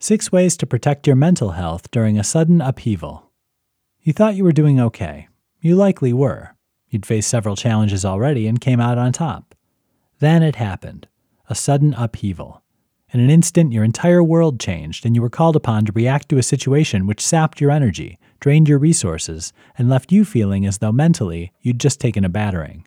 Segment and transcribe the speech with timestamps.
[0.00, 3.32] Six ways to protect your mental health during a sudden upheaval.
[4.00, 5.26] You thought you were doing okay.
[5.60, 6.54] You likely were.
[6.88, 9.56] You'd faced several challenges already and came out on top.
[10.20, 11.08] Then it happened
[11.50, 12.62] a sudden upheaval.
[13.10, 16.38] In an instant, your entire world changed, and you were called upon to react to
[16.38, 20.92] a situation which sapped your energy, drained your resources, and left you feeling as though
[20.92, 22.86] mentally you'd just taken a battering.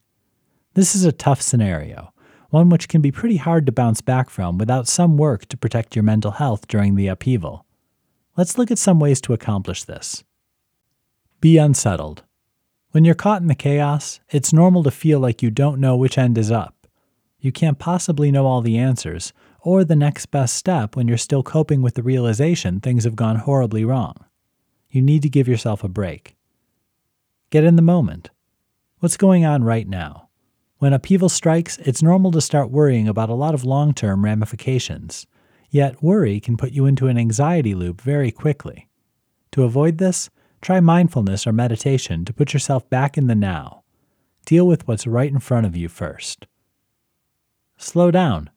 [0.75, 2.14] This is a tough scenario,
[2.52, 5.95] one which can be pretty hard to bounce back from without some work to protect
[5.95, 7.65] your mental health during the upheaval.
[8.38, 10.24] Let's look at some ways to accomplish this.
[11.39, 12.24] Be unsettled.
[12.91, 16.18] When you're caught in the chaos, it's normal to feel like you don't know which
[16.18, 16.87] end is up.
[17.39, 21.43] You can't possibly know all the answers, or the next best step when you're still
[21.43, 24.15] coping with the realization things have gone horribly wrong.
[24.89, 26.36] You need to give yourself a break.
[27.49, 28.29] Get in the moment.
[28.99, 30.29] What's going on right now?
[30.81, 35.27] When upheaval strikes, it's normal to start worrying about a lot of long term ramifications.
[35.69, 38.89] Yet, worry can put you into an anxiety loop very quickly.
[39.52, 43.83] To avoid this, try mindfulness or meditation to put yourself back in the now.
[44.47, 46.47] Deal with what's right in front of you first.
[47.77, 48.49] Slow down.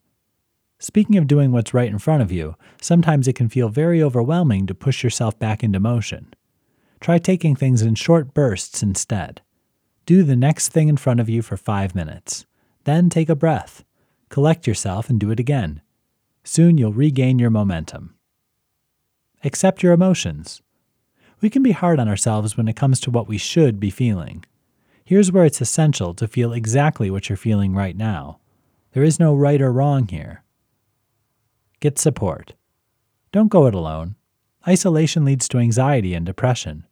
[0.79, 4.67] Speaking of doing what's right in front of you, sometimes it can feel very overwhelming
[4.67, 6.33] to push yourself back into motion.
[7.01, 9.43] Try taking things in short bursts instead.
[10.07, 12.45] Do the next thing in front of you for five minutes.
[12.85, 13.85] Then take a breath.
[14.29, 15.81] Collect yourself and do it again.
[16.43, 18.15] Soon you'll regain your momentum.
[19.43, 20.61] Accept your emotions.
[21.41, 24.45] We can be hard on ourselves when it comes to what we should be feeling.
[25.05, 28.41] Here's where it's essential to feel exactly what you're feeling right now.
[28.93, 30.43] There is no right or wrong here.
[31.81, 32.55] Get support.
[33.33, 34.17] Don't go it alone.
[34.67, 36.87] Isolation leads to anxiety and depression.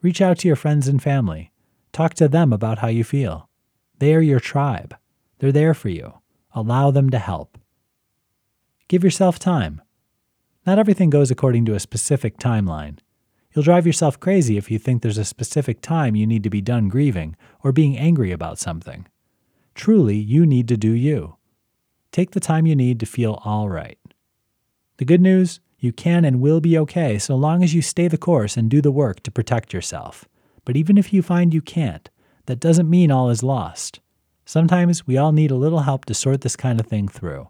[0.00, 1.51] Reach out to your friends and family.
[1.92, 3.48] Talk to them about how you feel.
[3.98, 4.96] They are your tribe.
[5.38, 6.14] They're there for you.
[6.54, 7.58] Allow them to help.
[8.88, 9.82] Give yourself time.
[10.66, 12.98] Not everything goes according to a specific timeline.
[13.52, 16.62] You'll drive yourself crazy if you think there's a specific time you need to be
[16.62, 19.06] done grieving or being angry about something.
[19.74, 21.36] Truly, you need to do you.
[22.10, 23.98] Take the time you need to feel all right.
[24.96, 28.16] The good news you can and will be okay so long as you stay the
[28.16, 30.26] course and do the work to protect yourself.
[30.64, 32.08] But even if you find you can't,
[32.46, 34.00] that doesn't mean all is lost.
[34.44, 37.48] Sometimes we all need a little help to sort this kind of thing through.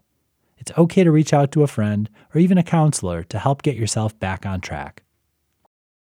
[0.59, 3.77] It's okay to reach out to a friend or even a counselor to help get
[3.77, 5.03] yourself back on track.